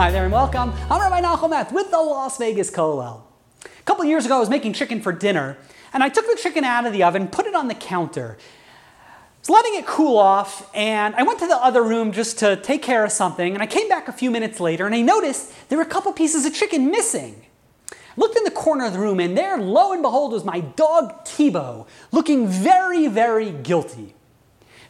Hi 0.00 0.10
there 0.10 0.24
and 0.24 0.32
welcome. 0.32 0.72
I'm 0.90 0.98
Rabbi 0.98 1.20
Nachum 1.20 1.72
with 1.72 1.90
the 1.90 1.98
Las 1.98 2.38
Vegas 2.38 2.70
Kollel. 2.70 3.20
A 3.66 3.82
couple 3.82 4.02
years 4.06 4.24
ago, 4.24 4.38
I 4.38 4.40
was 4.40 4.48
making 4.48 4.72
chicken 4.72 5.02
for 5.02 5.12
dinner, 5.12 5.58
and 5.92 6.02
I 6.02 6.08
took 6.08 6.26
the 6.26 6.38
chicken 6.42 6.64
out 6.64 6.86
of 6.86 6.94
the 6.94 7.02
oven, 7.02 7.28
put 7.28 7.44
it 7.44 7.54
on 7.54 7.68
the 7.68 7.74
counter. 7.74 8.38
I 8.40 9.38
was 9.40 9.50
letting 9.50 9.74
it 9.74 9.86
cool 9.86 10.16
off, 10.16 10.74
and 10.74 11.14
I 11.16 11.22
went 11.22 11.38
to 11.40 11.46
the 11.46 11.62
other 11.62 11.82
room 11.82 12.12
just 12.12 12.38
to 12.38 12.56
take 12.56 12.80
care 12.80 13.04
of 13.04 13.12
something, 13.12 13.52
and 13.52 13.62
I 13.62 13.66
came 13.66 13.90
back 13.90 14.08
a 14.08 14.12
few 14.12 14.30
minutes 14.30 14.58
later, 14.58 14.86
and 14.86 14.94
I 14.94 15.02
noticed 15.02 15.52
there 15.68 15.76
were 15.76 15.84
a 15.84 15.86
couple 15.86 16.14
pieces 16.14 16.46
of 16.46 16.54
chicken 16.54 16.90
missing. 16.90 17.44
Looked 18.16 18.38
in 18.38 18.44
the 18.44 18.50
corner 18.50 18.86
of 18.86 18.94
the 18.94 19.00
room, 19.00 19.20
and 19.20 19.36
there, 19.36 19.58
lo 19.58 19.92
and 19.92 20.00
behold, 20.00 20.32
was 20.32 20.46
my 20.46 20.60
dog 20.60 21.26
Tebow, 21.26 21.86
looking 22.10 22.48
very, 22.48 23.06
very 23.06 23.50
guilty. 23.50 24.14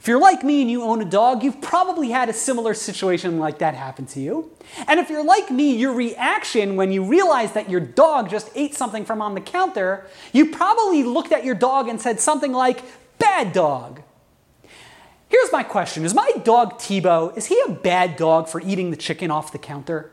If 0.00 0.08
you're 0.08 0.18
like 0.18 0.42
me 0.42 0.62
and 0.62 0.70
you 0.70 0.82
own 0.82 1.02
a 1.02 1.04
dog, 1.04 1.42
you've 1.42 1.60
probably 1.60 2.08
had 2.08 2.30
a 2.30 2.32
similar 2.32 2.72
situation 2.72 3.38
like 3.38 3.58
that 3.58 3.74
happen 3.74 4.06
to 4.06 4.20
you. 4.20 4.50
And 4.88 4.98
if 4.98 5.10
you're 5.10 5.22
like 5.22 5.50
me, 5.50 5.76
your 5.76 5.92
reaction 5.92 6.76
when 6.76 6.90
you 6.90 7.04
realize 7.04 7.52
that 7.52 7.68
your 7.68 7.80
dog 7.80 8.30
just 8.30 8.50
ate 8.54 8.74
something 8.74 9.04
from 9.04 9.20
on 9.20 9.34
the 9.34 9.42
counter, 9.42 10.06
you 10.32 10.46
probably 10.46 11.02
looked 11.02 11.32
at 11.32 11.44
your 11.44 11.54
dog 11.54 11.86
and 11.86 12.00
said 12.00 12.18
something 12.18 12.50
like, 12.50 12.82
bad 13.18 13.52
dog. 13.52 14.00
Here's 15.28 15.52
my 15.52 15.62
question 15.62 16.06
Is 16.06 16.14
my 16.14 16.30
dog 16.44 16.78
Tebow, 16.78 17.36
is 17.36 17.46
he 17.46 17.62
a 17.66 17.70
bad 17.70 18.16
dog 18.16 18.48
for 18.48 18.62
eating 18.62 18.90
the 18.90 18.96
chicken 18.96 19.30
off 19.30 19.52
the 19.52 19.58
counter? 19.58 20.12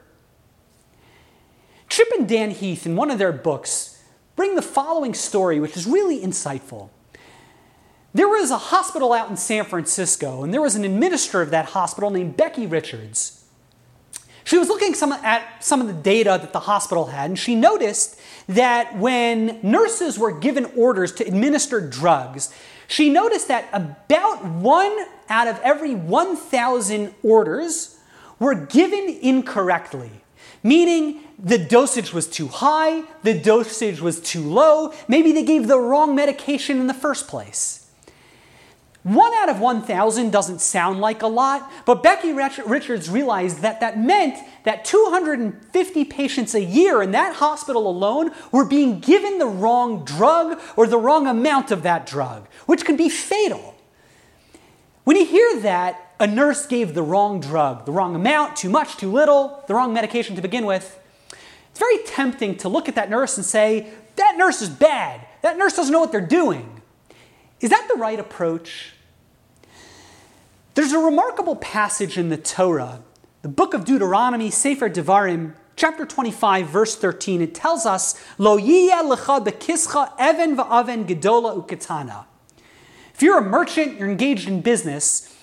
Chip 1.88 2.10
and 2.18 2.28
Dan 2.28 2.52
Heath, 2.52 2.86
in 2.86 2.98
one 2.98 3.10
of 3.10 3.20
their 3.20 3.32
books, 3.32 4.04
bring 4.36 4.56
the 4.56 4.62
following 4.62 5.14
story, 5.14 5.62
which 5.62 5.78
is 5.78 5.88
really 5.88 6.20
insightful. 6.20 6.90
There 8.18 8.28
was 8.28 8.50
a 8.50 8.58
hospital 8.58 9.14
out 9.14 9.30
in 9.30 9.38
San 9.38 9.64
Francisco, 9.64 10.42
and 10.42 10.52
there 10.52 10.60
was 10.60 10.74
an 10.74 10.84
administrator 10.84 11.44
of 11.44 11.52
that 11.52 11.66
hospital 11.66 12.10
named 12.10 12.36
Becky 12.36 12.66
Richards. 12.66 13.46
She 14.44 14.58
was 14.58 14.70
looking 14.70 14.96
some, 14.96 15.12
at 15.12 15.64
some 15.64 15.82
of 15.82 15.88
the 15.88 15.94
data 15.94 16.40
that 16.42 16.52
the 16.52 16.62
hospital 16.62 17.06
had, 17.06 17.30
and 17.30 17.38
she 17.38 17.54
noticed 17.54 18.20
that 18.48 18.98
when 18.98 19.60
nurses 19.62 20.18
were 20.18 20.32
given 20.32 20.66
orders 20.76 21.12
to 21.12 21.28
administer 21.28 21.80
drugs, 21.80 22.52
she 22.88 23.12
noticed 23.12 23.50
that 23.50 23.70
about 23.72 24.44
one 24.44 24.98
out 25.30 25.48
of 25.48 25.60
every 25.60 25.94
1,000 25.94 27.14
orders 27.22 28.00
were 28.40 28.56
given 28.56 29.16
incorrectly, 29.22 30.10
meaning 30.64 31.20
the 31.38 31.60
dosage 31.60 32.14
was 32.14 32.26
too 32.26 32.48
high, 32.48 33.04
the 33.22 33.40
dosage 33.40 34.02
was 34.02 34.20
too 34.20 34.42
low, 34.42 34.92
maybe 35.08 35.34
they 35.34 35.44
gave 35.44 35.68
the 35.68 35.78
wrong 35.78 36.16
medication 36.16 36.80
in 36.80 36.88
the 36.88 36.96
first 36.96 37.28
place. 37.28 37.84
One 39.04 39.34
out 39.36 39.48
of 39.48 39.62
1,000 39.62 40.32
doesn't 40.32 40.60
sound 40.60 41.00
like 41.00 41.22
a 41.22 41.28
lot, 41.28 41.72
but 41.86 42.04
Becky 42.04 42.34
Richards 42.34 43.10
realized 43.10 43.62
that 43.62 43.80
that 43.80 43.98
meant 43.98 44.38
that 44.66 44.84
250 44.84 46.06
patients 46.06 46.54
a 46.54 46.64
year 46.64 47.02
in 47.02 47.12
that 47.12 47.36
hospital 47.36 47.88
alone 47.88 48.32
were 48.52 48.66
being 48.66 49.00
given 49.00 49.38
the 49.38 49.46
wrong 49.46 50.04
drug 50.04 50.60
or 50.76 50.88
the 50.88 50.98
wrong 50.98 51.26
amount 51.26 51.72
of 51.72 51.84
that 51.84 52.06
drug, 52.06 52.48
which 52.66 52.84
can 52.84 52.98
be 52.98 53.08
fatal. 53.08 53.76
When 55.06 55.16
you 55.16 55.26
hear 55.26 55.62
that 55.62 56.16
a 56.20 56.28
nurse 56.28 56.66
gave 56.66 56.94
the 56.94 57.04
wrong 57.04 57.40
drug, 57.40 57.86
the 57.86 57.94
wrong 57.94 58.14
amount, 58.14 58.58
too 58.58 58.70
much, 58.70 58.98
too 58.98 59.12
little, 59.12 59.64
the 59.68 59.74
wrong 59.74 59.94
medication 59.94 60.36
to 60.36 60.42
begin 60.42 60.66
with, 60.66 61.00
it's 61.70 61.80
very 61.80 62.00
tempting 62.06 62.58
to 62.58 62.68
look 62.68 62.90
at 62.90 62.96
that 62.96 63.10
nurse 63.10 63.38
and 63.38 63.46
say, 63.46 63.94
that 64.18 64.36
nurse 64.36 64.62
is 64.62 64.68
bad. 64.68 65.26
That 65.44 65.58
nurse 65.58 65.78
doesn't 65.78 65.94
know 65.94 66.00
what 66.02 66.12
they're 66.12 66.20
doing. 66.20 66.77
Is 67.60 67.70
that 67.72 67.88
the 67.92 68.00
right 68.00 68.20
approach? 68.20 68.94
There's 70.76 70.92
a 70.92 71.00
remarkable 71.00 71.56
passage 71.56 72.18
in 72.18 72.30
the 72.30 72.38
Torah, 72.38 73.02
the 73.42 73.48
book 73.48 73.74
of 73.74 73.84
Deuteronomy, 73.84 74.52
Sefer 74.52 74.90
Devarim, 74.90 75.56
chapter 75.76 76.06
25, 76.06 76.68
verse 76.68 76.96
13. 76.96 77.42
It 77.42 77.56
tells 77.56 77.88
us, 77.88 78.22
Lo 78.38 78.60
lecha 78.60 79.44
bekischa 79.44 80.12
even 80.22 80.56
va'aven 80.56 81.08
gedola 81.08 81.66
uketana. 81.66 82.26
If 83.16 83.24
you're 83.24 83.40
a 83.40 83.44
merchant, 83.44 83.98
you're 83.98 84.10
engaged 84.10 84.48
in 84.48 84.62
business, 84.62 85.36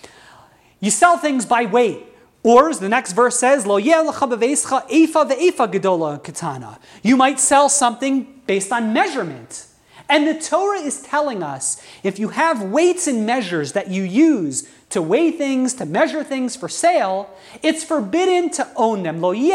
you 0.78 0.92
sell 0.92 1.18
things 1.18 1.46
by 1.46 1.66
weight. 1.66 2.04
Or, 2.44 2.68
as 2.68 2.78
the 2.78 2.88
next 2.88 3.12
verse 3.12 3.36
says, 3.36 3.66
Lo 3.66 3.80
lecha 3.80 4.30
beveischa 4.30 4.88
efa 4.88 5.28
ve'efa 5.28 5.72
gedola 5.72 6.20
uketana. 6.20 6.78
You 7.02 7.16
might 7.16 7.40
sell 7.40 7.68
something 7.68 8.42
based 8.46 8.70
on 8.70 8.92
measurement. 8.92 9.66
And 10.08 10.26
the 10.26 10.38
Torah 10.38 10.80
is 10.80 11.02
telling 11.02 11.42
us 11.42 11.82
if 12.02 12.18
you 12.18 12.28
have 12.28 12.62
weights 12.62 13.06
and 13.06 13.24
measures 13.24 13.72
that 13.72 13.88
you 13.88 14.02
use 14.02 14.68
to 14.90 15.00
weigh 15.00 15.30
things, 15.30 15.74
to 15.74 15.86
measure 15.86 16.22
things 16.22 16.54
for 16.54 16.68
sale, 16.68 17.30
it's 17.62 17.82
forbidden 17.82 18.50
to 18.50 18.68
own 18.76 19.02
them. 19.02 19.20
Lo 19.20 19.32
you 19.32 19.54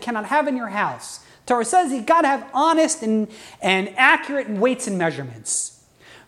cannot 0.00 0.26
have 0.26 0.48
in 0.48 0.56
your 0.56 0.68
house. 0.68 1.20
Torah 1.44 1.64
says 1.64 1.92
you've 1.92 2.06
got 2.06 2.22
to 2.22 2.28
have 2.28 2.50
honest 2.52 3.02
and, 3.02 3.28
and 3.62 3.92
accurate 3.96 4.50
weights 4.50 4.88
and 4.88 4.98
measurements. 4.98 5.75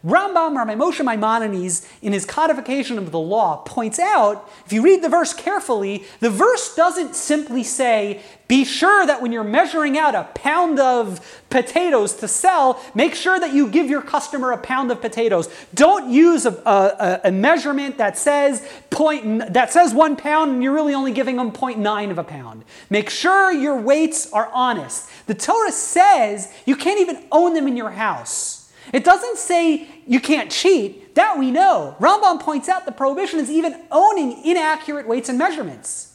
Rambam, 0.05 0.57
Rabbi 0.57 0.77
Moshe 0.77 1.05
Maimonides, 1.05 1.89
in 2.03 2.13
his 2.13 2.25
codification 2.25 2.99
of 2.99 3.11
the 3.11 3.19
law, 3.19 3.57
points 3.67 3.99
out, 3.99 4.49
if 4.65 4.73
you 4.73 4.81
read 4.81 5.03
the 5.03 5.09
verse 5.09 5.35
carefully, 5.35 6.05
the 6.21 6.31
verse 6.31 6.77
doesn't 6.77 7.17
simply 7.17 7.65
say, 7.65 8.23
be 8.47 8.65
sure 8.65 9.05
that 9.07 9.21
when 9.21 9.33
you're 9.33 9.45
measuring 9.45 9.99
out 9.99 10.15
a 10.15 10.25
pound 10.35 10.79
of 10.79 11.43
potatoes 11.51 12.15
to 12.15 12.29
sell, 12.29 12.83
make 12.95 13.15
sure 13.15 13.39
that 13.41 13.53
you 13.53 13.69
give 13.69 13.91
your 13.91 14.01
customer 14.01 14.53
a 14.53 14.59
pound 14.59 14.91
of 14.91 15.01
potatoes. 15.01 15.49
Don't 15.75 16.11
use 16.11 16.47
a, 16.47 16.53
a, 16.65 17.29
a 17.29 17.33
measurement 17.33 17.99
that 17.99 18.17
says 18.17 18.67
point, 18.89 19.53
that 19.53 19.73
says 19.73 19.93
one 19.93 20.17
pound 20.17 20.53
and 20.53 20.63
you're 20.63 20.73
really 20.73 20.95
only 20.95 21.13
giving 21.13 21.37
them 21.37 21.51
0.9 21.51 22.11
of 22.11 22.19
a 22.19 22.25
pound. 22.25 22.65
Make 22.89 23.11
sure 23.11 23.53
your 23.53 23.79
weights 23.79 24.33
are 24.33 24.49
honest. 24.55 25.11
The 25.27 25.35
Torah 25.35 25.73
says 25.73 26.51
you 26.65 26.77
can't 26.77 27.01
even 27.01 27.25
own 27.31 27.53
them 27.53 27.67
in 27.67 27.77
your 27.77 27.91
house. 27.91 28.68
It 28.93 29.05
doesn't 29.05 29.39
say 29.39 29.89
you 30.07 30.21
can't 30.21 30.51
cheat. 30.51 31.15
That 31.15 31.39
we 31.39 31.51
know. 31.51 31.97
Rambam 31.99 32.41
points 32.41 32.69
out 32.69 32.87
the 32.87 32.93
prohibition 32.93 33.41
is 33.41 33.51
even 33.51 33.81
owning 33.91 34.45
inaccurate 34.45 35.09
weights 35.09 35.29
and 35.29 35.39
measurements. 35.39 36.15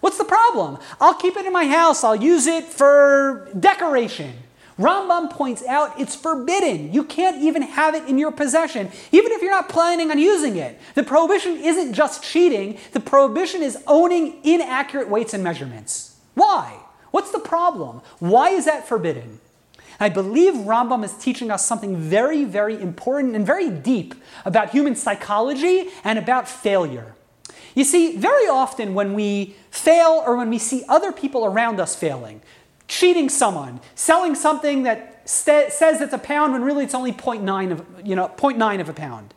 What's 0.00 0.18
the 0.18 0.24
problem? 0.24 0.78
I'll 1.00 1.14
keep 1.14 1.36
it 1.36 1.46
in 1.46 1.52
my 1.52 1.66
house. 1.66 2.02
I'll 2.02 2.16
use 2.16 2.46
it 2.46 2.64
for 2.64 3.48
decoration. 3.58 4.32
Rambam 4.78 5.30
points 5.30 5.64
out 5.66 6.00
it's 6.00 6.16
forbidden. 6.16 6.92
You 6.92 7.04
can't 7.04 7.42
even 7.42 7.62
have 7.62 7.94
it 7.94 8.08
in 8.08 8.18
your 8.18 8.32
possession, 8.32 8.90
even 9.12 9.32
if 9.32 9.42
you're 9.42 9.50
not 9.50 9.68
planning 9.68 10.10
on 10.10 10.18
using 10.18 10.56
it. 10.56 10.80
The 10.94 11.02
prohibition 11.02 11.56
isn't 11.58 11.92
just 11.92 12.24
cheating, 12.24 12.78
the 12.92 13.00
prohibition 13.00 13.62
is 13.62 13.82
owning 13.86 14.40
inaccurate 14.44 15.08
weights 15.08 15.34
and 15.34 15.44
measurements. 15.44 16.16
Why? 16.34 16.78
What's 17.10 17.30
the 17.30 17.38
problem? 17.38 18.00
Why 18.18 18.48
is 18.48 18.64
that 18.64 18.88
forbidden? 18.88 19.40
I 20.02 20.08
believe 20.08 20.54
Rambam 20.54 21.04
is 21.04 21.14
teaching 21.14 21.48
us 21.52 21.64
something 21.64 21.96
very, 21.96 22.42
very 22.44 22.74
important 22.74 23.36
and 23.36 23.46
very 23.46 23.70
deep 23.70 24.16
about 24.44 24.70
human 24.70 24.96
psychology 24.96 25.90
and 26.02 26.18
about 26.18 26.48
failure. 26.48 27.14
You 27.76 27.84
see, 27.84 28.16
very 28.16 28.48
often 28.48 28.94
when 28.94 29.14
we 29.14 29.54
fail 29.70 30.20
or 30.26 30.36
when 30.36 30.50
we 30.50 30.58
see 30.58 30.82
other 30.88 31.12
people 31.12 31.44
around 31.44 31.78
us 31.78 31.94
failing, 31.94 32.42
cheating 32.88 33.28
someone, 33.28 33.78
selling 33.94 34.34
something 34.34 34.82
that 34.82 35.22
st- 35.24 35.70
says 35.70 36.00
it's 36.00 36.12
a 36.12 36.18
pound 36.18 36.52
when 36.52 36.64
really 36.64 36.82
it's 36.82 36.94
only 36.94 37.12
0.9 37.12 37.70
of, 37.70 37.86
you 38.04 38.16
know, 38.16 38.26
0.9 38.36 38.80
of 38.80 38.88
a 38.88 38.92
pound. 38.92 39.34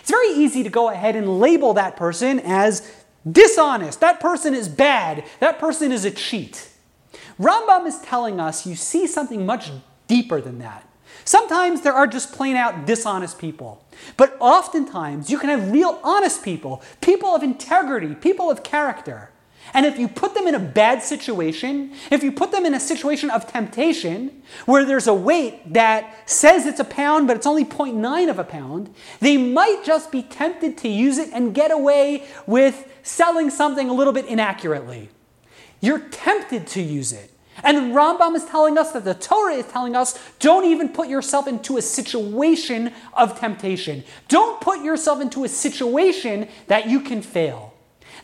It's 0.00 0.10
very 0.10 0.30
easy 0.30 0.62
to 0.62 0.70
go 0.70 0.88
ahead 0.88 1.14
and 1.14 1.40
label 1.40 1.74
that 1.74 1.94
person 1.94 2.40
as 2.40 2.90
dishonest. 3.30 4.00
That 4.00 4.20
person 4.20 4.54
is 4.54 4.66
bad. 4.66 5.24
That 5.40 5.58
person 5.58 5.92
is 5.92 6.06
a 6.06 6.10
cheat. 6.10 6.70
Rambam 7.38 7.86
is 7.86 8.00
telling 8.00 8.40
us 8.40 8.66
you 8.66 8.76
see 8.76 9.06
something 9.06 9.44
much 9.44 9.70
deeper 10.08 10.40
than 10.40 10.58
that. 10.58 10.88
Sometimes 11.24 11.80
there 11.80 11.92
are 11.92 12.06
just 12.06 12.32
plain 12.32 12.56
out 12.56 12.86
dishonest 12.86 13.38
people. 13.38 13.84
But 14.16 14.36
oftentimes 14.40 15.30
you 15.30 15.38
can 15.38 15.50
have 15.50 15.72
real 15.72 15.98
honest 16.04 16.44
people, 16.44 16.82
people 17.00 17.30
of 17.30 17.42
integrity, 17.42 18.14
people 18.14 18.50
of 18.50 18.62
character. 18.62 19.30
And 19.74 19.84
if 19.84 19.98
you 19.98 20.06
put 20.06 20.34
them 20.34 20.46
in 20.46 20.54
a 20.54 20.60
bad 20.60 21.02
situation, 21.02 21.92
if 22.10 22.22
you 22.22 22.30
put 22.30 22.52
them 22.52 22.64
in 22.64 22.74
a 22.74 22.80
situation 22.80 23.30
of 23.30 23.48
temptation, 23.48 24.42
where 24.64 24.84
there's 24.84 25.08
a 25.08 25.14
weight 25.14 25.72
that 25.72 26.28
says 26.28 26.66
it's 26.66 26.78
a 26.78 26.84
pound, 26.84 27.26
but 27.26 27.36
it's 27.36 27.46
only 27.46 27.64
0.9 27.64 28.30
of 28.30 28.38
a 28.38 28.44
pound, 28.44 28.94
they 29.20 29.36
might 29.36 29.82
just 29.84 30.12
be 30.12 30.22
tempted 30.22 30.78
to 30.78 30.88
use 30.88 31.18
it 31.18 31.30
and 31.32 31.54
get 31.54 31.72
away 31.72 32.26
with 32.46 32.92
selling 33.02 33.50
something 33.50 33.88
a 33.88 33.92
little 33.92 34.12
bit 34.12 34.26
inaccurately. 34.26 35.08
You're 35.80 35.98
tempted 35.98 36.68
to 36.68 36.82
use 36.82 37.12
it. 37.12 37.32
And 37.62 37.94
Rambam 37.94 38.34
is 38.34 38.44
telling 38.44 38.76
us 38.76 38.92
that 38.92 39.04
the 39.04 39.14
Torah 39.14 39.54
is 39.54 39.66
telling 39.66 39.96
us 39.96 40.18
don't 40.38 40.64
even 40.64 40.90
put 40.90 41.08
yourself 41.08 41.46
into 41.48 41.76
a 41.76 41.82
situation 41.82 42.92
of 43.14 43.38
temptation. 43.38 44.04
Don't 44.28 44.60
put 44.60 44.82
yourself 44.82 45.20
into 45.20 45.44
a 45.44 45.48
situation 45.48 46.48
that 46.66 46.88
you 46.88 47.00
can 47.00 47.22
fail. 47.22 47.74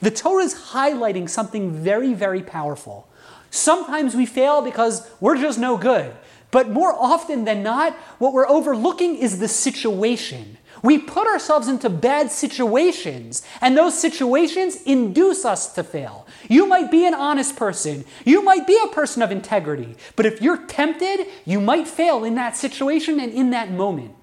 The 0.00 0.10
Torah 0.10 0.44
is 0.44 0.54
highlighting 0.54 1.28
something 1.28 1.72
very, 1.72 2.12
very 2.12 2.42
powerful. 2.42 3.08
Sometimes 3.50 4.14
we 4.14 4.26
fail 4.26 4.62
because 4.62 5.08
we're 5.20 5.36
just 5.36 5.58
no 5.58 5.76
good. 5.76 6.14
But 6.50 6.68
more 6.68 6.92
often 6.92 7.44
than 7.44 7.62
not, 7.62 7.94
what 8.18 8.32
we're 8.32 8.48
overlooking 8.48 9.16
is 9.16 9.38
the 9.38 9.48
situation. 9.48 10.58
We 10.82 10.98
put 10.98 11.26
ourselves 11.28 11.68
into 11.68 11.88
bad 11.88 12.32
situations, 12.32 13.42
and 13.60 13.76
those 13.76 13.98
situations 13.98 14.82
induce 14.82 15.44
us 15.44 15.72
to 15.74 15.84
fail. 15.84 16.26
You 16.48 16.66
might 16.66 16.90
be 16.90 17.06
an 17.06 17.14
honest 17.14 17.56
person, 17.56 18.04
you 18.24 18.42
might 18.42 18.66
be 18.66 18.78
a 18.84 18.88
person 18.88 19.22
of 19.22 19.30
integrity, 19.30 19.96
but 20.16 20.26
if 20.26 20.42
you're 20.42 20.66
tempted, 20.66 21.26
you 21.44 21.60
might 21.60 21.86
fail 21.86 22.24
in 22.24 22.34
that 22.34 22.56
situation 22.56 23.20
and 23.20 23.32
in 23.32 23.50
that 23.50 23.70
moment. 23.70 24.14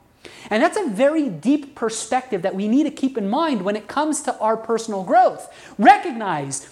And 0.50 0.62
that's 0.62 0.78
a 0.78 0.90
very 0.90 1.30
deep 1.30 1.76
perspective 1.76 2.42
that 2.42 2.56
we 2.56 2.68
need 2.68 2.84
to 2.84 2.92
keep 2.92 3.18
in 3.18 3.30
mind 3.30 3.62
when 3.62 3.76
it 3.76 3.88
comes 3.88 4.22
to 4.24 4.38
our 4.40 4.58
personal 4.58 5.04
growth. 5.04 5.52
Recognize 5.78 6.68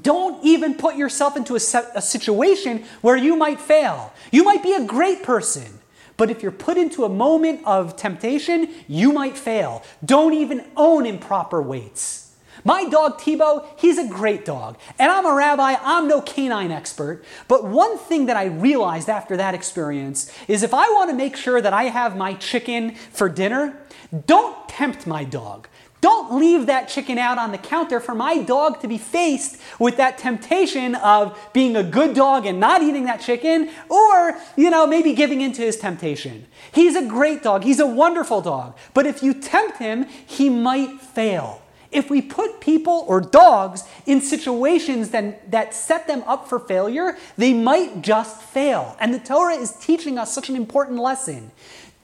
don't 0.00 0.44
even 0.44 0.74
put 0.74 0.96
yourself 0.96 1.36
into 1.36 1.56
a, 1.56 1.60
situation 1.60 2.84
where 3.00 3.16
you 3.16 3.34
might 3.34 3.60
fail. 3.60 4.12
You 4.30 4.44
might 4.44 4.62
be 4.62 4.72
a 4.72 4.84
great 4.84 5.24
person, 5.24 5.79
but 6.20 6.30
if 6.30 6.42
you're 6.42 6.52
put 6.52 6.76
into 6.76 7.04
a 7.04 7.08
moment 7.08 7.62
of 7.64 7.96
temptation, 7.96 8.68
you 8.86 9.10
might 9.10 9.38
fail. 9.38 9.82
Don't 10.04 10.34
even 10.34 10.66
own 10.76 11.06
improper 11.06 11.62
weights. 11.62 12.36
My 12.62 12.84
dog 12.84 13.18
Tebow, 13.18 13.66
he's 13.78 13.96
a 13.96 14.06
great 14.06 14.44
dog. 14.44 14.76
And 14.98 15.10
I'm 15.10 15.24
a 15.24 15.32
rabbi, 15.32 15.76
I'm 15.80 16.08
no 16.08 16.20
canine 16.20 16.72
expert. 16.72 17.24
But 17.48 17.64
one 17.64 17.96
thing 17.96 18.26
that 18.26 18.36
I 18.36 18.44
realized 18.44 19.08
after 19.08 19.34
that 19.38 19.54
experience 19.54 20.30
is 20.46 20.62
if 20.62 20.74
I 20.74 20.90
want 20.90 21.08
to 21.08 21.16
make 21.16 21.36
sure 21.36 21.62
that 21.62 21.72
I 21.72 21.84
have 21.84 22.18
my 22.18 22.34
chicken 22.34 22.96
for 23.12 23.30
dinner, 23.30 23.78
don't 24.26 24.68
tempt 24.68 25.06
my 25.06 25.24
dog. 25.24 25.68
Don't 26.00 26.38
leave 26.38 26.66
that 26.66 26.88
chicken 26.88 27.18
out 27.18 27.36
on 27.36 27.52
the 27.52 27.58
counter 27.58 28.00
for 28.00 28.14
my 28.14 28.38
dog 28.38 28.80
to 28.80 28.88
be 28.88 28.96
faced 28.96 29.60
with 29.78 29.98
that 29.98 30.16
temptation 30.16 30.94
of 30.94 31.38
being 31.52 31.76
a 31.76 31.82
good 31.82 32.14
dog 32.14 32.46
and 32.46 32.58
not 32.58 32.82
eating 32.82 33.04
that 33.04 33.20
chicken, 33.20 33.70
or, 33.88 34.38
you 34.56 34.70
know, 34.70 34.86
maybe 34.86 35.12
giving 35.12 35.40
into 35.40 35.62
his 35.62 35.76
temptation. 35.76 36.46
He's 36.72 36.96
a 36.96 37.06
great 37.06 37.42
dog, 37.42 37.64
he's 37.64 37.80
a 37.80 37.86
wonderful 37.86 38.40
dog, 38.40 38.76
but 38.94 39.06
if 39.06 39.22
you 39.22 39.34
tempt 39.34 39.78
him, 39.78 40.04
he 40.26 40.48
might 40.48 41.00
fail. 41.00 41.60
If 41.92 42.08
we 42.08 42.22
put 42.22 42.60
people 42.60 43.04
or 43.08 43.20
dogs 43.20 43.82
in 44.06 44.20
situations 44.20 45.10
that, 45.10 45.50
that 45.50 45.74
set 45.74 46.06
them 46.06 46.22
up 46.24 46.48
for 46.48 46.60
failure, 46.60 47.18
they 47.36 47.52
might 47.52 48.00
just 48.00 48.40
fail. 48.40 48.96
And 49.00 49.12
the 49.12 49.18
Torah 49.18 49.56
is 49.56 49.72
teaching 49.72 50.16
us 50.16 50.32
such 50.32 50.48
an 50.48 50.54
important 50.54 51.00
lesson. 51.00 51.50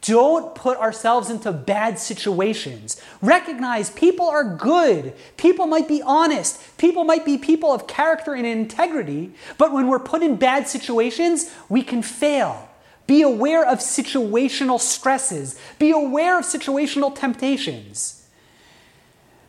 Don't 0.06 0.54
put 0.54 0.78
ourselves 0.78 1.30
into 1.30 1.50
bad 1.50 1.98
situations. 1.98 3.00
Recognize 3.20 3.90
people 3.90 4.28
are 4.28 4.44
good. 4.44 5.14
People 5.36 5.66
might 5.66 5.88
be 5.88 6.00
honest. 6.00 6.60
People 6.78 7.02
might 7.02 7.24
be 7.24 7.36
people 7.36 7.72
of 7.72 7.88
character 7.88 8.32
and 8.32 8.46
integrity. 8.46 9.32
But 9.58 9.72
when 9.72 9.88
we're 9.88 9.98
put 9.98 10.22
in 10.22 10.36
bad 10.36 10.68
situations, 10.68 11.50
we 11.68 11.82
can 11.82 12.02
fail. 12.02 12.68
Be 13.08 13.22
aware 13.22 13.66
of 13.66 13.80
situational 13.80 14.78
stresses. 14.78 15.58
Be 15.80 15.90
aware 15.90 16.38
of 16.38 16.44
situational 16.44 17.12
temptations. 17.12 18.25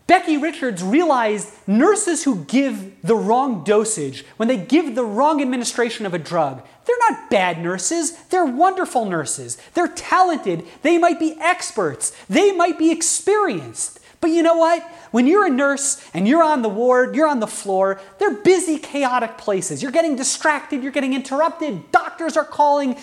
Becky 0.07 0.37
Richards 0.37 0.81
realized 0.81 1.51
nurses 1.67 2.23
who 2.23 2.45
give 2.45 3.01
the 3.01 3.15
wrong 3.15 3.65
dosage, 3.65 4.25
when 4.37 4.47
they 4.47 4.57
give 4.57 4.95
the 4.95 5.03
wrong 5.03 5.41
administration 5.41 6.05
of 6.05 6.13
a 6.13 6.19
drug, 6.19 6.65
they're 6.85 6.95
not 7.09 7.29
bad 7.29 7.61
nurses. 7.61 8.13
They're 8.29 8.45
wonderful 8.45 9.03
nurses. 9.03 9.57
They're 9.73 9.89
talented. 9.89 10.63
They 10.81 10.97
might 10.97 11.19
be 11.19 11.37
experts. 11.41 12.15
They 12.29 12.53
might 12.53 12.79
be 12.79 12.91
experienced. 12.91 13.99
But 14.19 14.31
you 14.31 14.41
know 14.41 14.57
what? 14.57 14.83
When 15.11 15.27
you're 15.27 15.45
a 15.45 15.49
nurse 15.49 16.03
and 16.13 16.27
you're 16.27 16.43
on 16.43 16.63
the 16.63 16.69
ward, 16.69 17.15
you're 17.15 17.27
on 17.27 17.39
the 17.39 17.47
floor, 17.47 18.01
they're 18.17 18.33
busy, 18.33 18.79
chaotic 18.79 19.37
places. 19.37 19.83
You're 19.83 19.91
getting 19.91 20.15
distracted, 20.15 20.81
you're 20.81 20.91
getting 20.91 21.13
interrupted. 21.13 21.91
Doctors 21.91 22.35
are 22.35 22.43
calling, 22.43 22.97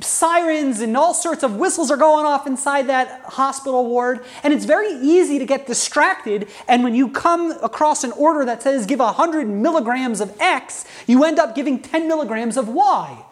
sirens 0.00 0.80
and 0.80 0.96
all 0.96 1.14
sorts 1.14 1.44
of 1.44 1.56
whistles 1.56 1.90
are 1.90 1.96
going 1.96 2.26
off 2.26 2.46
inside 2.46 2.88
that 2.88 3.22
hospital 3.26 3.86
ward. 3.86 4.24
And 4.42 4.52
it's 4.52 4.64
very 4.64 4.92
easy 4.94 5.38
to 5.38 5.46
get 5.46 5.66
distracted. 5.66 6.48
And 6.66 6.82
when 6.82 6.94
you 6.94 7.10
come 7.10 7.52
across 7.62 8.02
an 8.02 8.12
order 8.12 8.44
that 8.44 8.62
says 8.62 8.86
give 8.86 8.98
100 8.98 9.48
milligrams 9.48 10.20
of 10.20 10.36
X, 10.40 10.84
you 11.06 11.24
end 11.24 11.38
up 11.38 11.54
giving 11.54 11.80
10 11.80 12.08
milligrams 12.08 12.56
of 12.56 12.68
Y. 12.68 13.24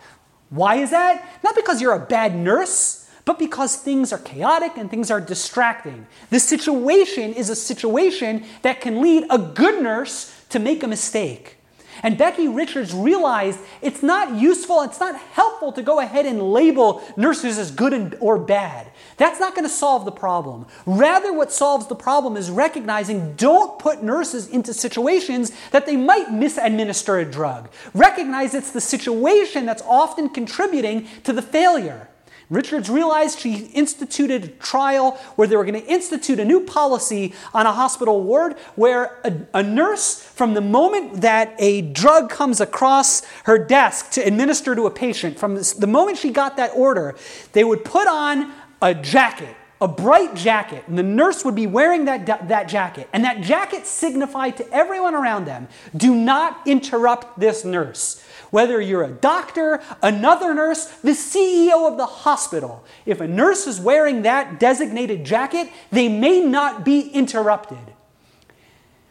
Why 0.51 0.77
is 0.77 0.91
that? 0.91 1.29
Not 1.43 1.57
because 1.57 1.83
you're 1.83 1.95
a 1.95 2.07
bad 2.07 2.37
nurse 2.37 3.04
but 3.25 3.39
because 3.39 3.77
things 3.77 4.13
are 4.13 4.19
chaotic 4.19 4.77
and 4.77 4.91
things 4.91 5.11
are 5.11 5.21
distracting. 5.21 6.07
The 6.31 6.41
situation 6.41 7.33
is 7.33 7.49
a 7.51 7.57
situation 7.57 8.45
that 8.63 8.81
can 8.81 9.01
lead 9.01 9.25
a 9.31 9.39
good 9.39 9.83
nurse 9.83 10.35
to 10.51 10.59
make 10.59 10.83
a 10.83 10.89
mistake. 10.89 11.57
And 12.03 12.19
Becky 12.19 12.49
Richards 12.49 12.93
realized 12.93 13.61
it's 13.81 14.03
not 14.03 14.35
useful, 14.35 14.83
it's 14.83 15.01
not 15.01 15.19
helpful 15.19 15.73
to 15.73 15.83
go 15.83 16.01
ahead 16.01 16.27
and 16.27 16.53
label 16.53 17.03
nurses 17.17 17.57
as 17.57 17.71
good 17.71 18.19
or 18.21 18.39
bad. 18.39 18.89
That's 19.17 19.41
not 19.41 19.55
going 19.55 19.65
to 19.65 19.73
solve 19.73 20.05
the 20.05 20.13
problem. 20.13 20.67
Rather, 20.85 21.33
what 21.33 21.51
solves 21.51 21.87
the 21.87 21.95
problem 21.95 22.37
is 22.37 22.51
recognizing 22.51 23.35
don't 23.37 23.79
put 23.79 24.03
nurses 24.03 24.49
into 24.49 24.75
situations 24.75 25.53
that 25.71 25.87
they 25.87 25.97
might 25.97 26.27
misadminister 26.27 27.23
a 27.23 27.25
drug. 27.25 27.71
Recognize 27.95 28.55
it's 28.55 28.73
the 28.73 28.81
situation 28.83 29.65
that's 29.65 29.83
often 29.83 30.29
contributing 30.29 31.09
to 31.23 31.33
the 31.33 31.43
failure. 31.43 32.09
Richards 32.55 32.89
realized 32.89 33.41
she 33.41 33.67
instituted 33.75 34.45
a 34.45 34.49
trial 34.49 35.13
where 35.37 35.49
they 35.49 35.57
were 35.57 35.65
going 35.65 35.81
to 35.81 35.87
institute 35.87 36.39
a 36.39 36.45
new 36.45 36.61
policy 36.61 37.35
on 37.53 37.67
a 37.67 37.73
hospital 37.73 38.23
ward 38.23 38.55
where 38.77 39.19
a, 39.25 39.59
a, 39.59 39.63
nurse, 39.63 40.23
from 40.23 40.55
the 40.55 40.61
moment 40.61 41.23
that 41.23 41.55
a 41.59 41.83
drug 41.83 42.31
comes 42.31 42.61
across 42.61 43.25
her 43.45 43.59
desk 43.59 44.11
to 44.13 44.21
administer 44.21 44.75
to 44.75 44.87
a 44.87 44.91
patient, 44.91 45.39
from 45.39 45.57
this, 45.57 45.73
the 45.73 45.87
moment 45.87 46.19
she 46.19 46.31
got 46.31 46.57
that 46.57 46.71
order, 46.75 47.17
they 47.53 47.65
would 47.65 47.85
put 47.85 48.07
on 48.09 48.53
a 48.81 48.95
jacket. 48.95 49.57
A 49.81 49.89
bright 49.89 50.35
jacket, 50.35 50.85
and 50.87 50.97
the 50.97 51.03
nurse 51.03 51.45
would 51.45 51.57
be 51.57 51.67
wearing 51.67 52.07
that, 52.07 52.49
that 52.49 52.69
jacket, 52.69 53.09
and 53.13 53.25
that 53.25 53.43
jacket 53.43 53.87
signified 53.87 54.57
to 54.57 54.73
everyone 54.73 55.15
around 55.15 55.45
them 55.47 55.69
do 55.95 56.15
not 56.15 56.67
interrupt 56.67 57.39
this 57.39 57.67
nurse 57.67 58.25
whether 58.55 58.81
you're 58.81 59.03
a 59.03 59.11
doctor, 59.11 59.83
another 60.01 60.55
nurse, 60.55 60.85
the 61.03 61.11
CEO 61.11 61.91
of 61.91 61.97
the 61.97 62.07
hospital. 62.07 62.85
If 63.05 63.21
a 63.21 63.27
nurse 63.27 63.67
is 63.67 63.81
wearing 63.81 64.23
that 64.23 64.61
designated 64.61 65.25
jacket, 65.25 65.69
they 65.91 66.09
may 66.09 66.39
not 66.39 66.85
be 66.85 67.09
interrupted. 67.09 67.93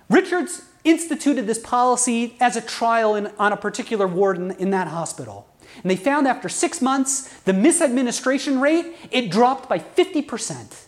Richards 0.09 0.61
instituted 0.85 1.45
this 1.45 1.59
policy 1.59 2.37
as 2.39 2.55
a 2.55 2.61
trial 2.61 3.15
in, 3.15 3.27
on 3.37 3.51
a 3.51 3.57
particular 3.57 4.07
ward 4.07 4.37
in, 4.37 4.51
in 4.51 4.69
that 4.69 4.87
hospital. 4.87 5.45
And 5.81 5.91
they 5.91 5.97
found 5.97 6.25
after 6.25 6.47
six 6.47 6.81
months, 6.81 7.41
the 7.41 7.51
misadministration 7.51 8.61
rate, 8.61 8.95
it 9.11 9.29
dropped 9.29 9.67
by 9.67 9.77
50%. 9.77 10.85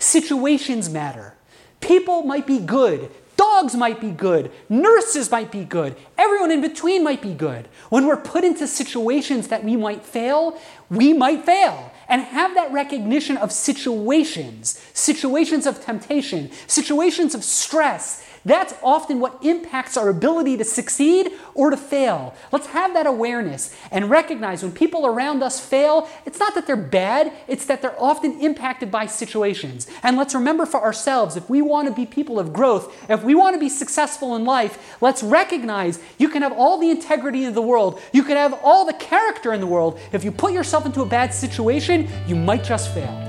Situations 0.00 0.90
matter. 0.90 1.36
People 1.80 2.22
might 2.22 2.48
be 2.48 2.58
good. 2.58 3.12
Dogs 3.56 3.74
might 3.74 4.02
be 4.02 4.10
good. 4.10 4.52
Nurses 4.68 5.30
might 5.30 5.50
be 5.50 5.64
good. 5.64 5.96
Everyone 6.18 6.50
in 6.50 6.60
between 6.60 7.02
might 7.02 7.22
be 7.22 7.32
good. 7.32 7.68
When 7.88 8.06
we're 8.06 8.18
put 8.18 8.44
into 8.44 8.66
situations 8.66 9.48
that 9.48 9.64
we 9.64 9.76
might 9.76 10.04
fail, 10.04 10.60
we 10.90 11.14
might 11.14 11.46
fail. 11.46 11.90
And 12.06 12.20
have 12.20 12.54
that 12.54 12.70
recognition 12.70 13.38
of 13.38 13.50
situations, 13.50 14.78
situations 14.92 15.66
of 15.66 15.82
temptation, 15.82 16.50
situations 16.66 17.34
of 17.34 17.42
stress, 17.42 18.22
that's 18.46 18.74
often 18.80 19.18
what 19.18 19.38
impacts 19.42 19.96
our 19.96 20.08
ability 20.08 20.56
to 20.56 20.64
succeed 20.64 21.32
or 21.54 21.70
to 21.70 21.76
fail. 21.76 22.32
Let's 22.52 22.68
have 22.68 22.94
that 22.94 23.06
awareness 23.06 23.74
and 23.90 24.08
recognize 24.08 24.62
when 24.62 24.70
people 24.70 25.04
around 25.04 25.42
us 25.42 25.58
fail, 25.58 26.08
it's 26.24 26.38
not 26.38 26.54
that 26.54 26.64
they're 26.64 26.76
bad, 26.76 27.32
it's 27.48 27.66
that 27.66 27.82
they're 27.82 28.00
often 28.00 28.40
impacted 28.40 28.88
by 28.88 29.06
situations. 29.06 29.88
And 30.04 30.16
let's 30.16 30.32
remember 30.32 30.64
for 30.64 30.80
ourselves 30.80 31.36
if 31.36 31.50
we 31.50 31.60
want 31.60 31.88
to 31.88 31.94
be 31.94 32.06
people 32.06 32.38
of 32.38 32.52
growth, 32.52 32.94
if 33.10 33.24
we 33.24 33.34
want 33.34 33.54
to 33.54 33.60
be 33.60 33.68
successful 33.68 34.36
in 34.36 34.44
life, 34.44 34.96
let's 35.00 35.24
recognize 35.24 35.98
you 36.16 36.28
can 36.28 36.42
have 36.42 36.52
all 36.52 36.78
the 36.78 36.90
integrity 36.90 37.44
in 37.44 37.52
the 37.52 37.62
world, 37.62 38.00
you 38.12 38.22
can 38.22 38.36
have 38.36 38.54
all 38.62 38.84
the 38.84 38.92
character 38.92 39.52
in 39.52 39.60
the 39.60 39.66
world. 39.66 39.98
If 40.12 40.22
you 40.22 40.30
put 40.30 40.52
yourself 40.52 40.86
into 40.86 41.02
a 41.02 41.06
bad 41.06 41.34
situation, 41.34 42.08
you 42.28 42.36
might 42.36 42.62
just 42.62 42.94
fail. 42.94 43.25